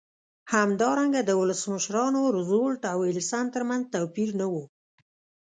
[0.53, 4.53] همدارنګه د ولسمشرانو روزولټ او ویلسن ترمنځ توپیر نه و.